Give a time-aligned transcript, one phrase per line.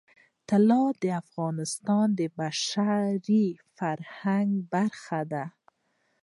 [0.49, 3.45] طلا د افغانستان د بشري
[3.77, 5.45] فرهنګ برخه ده.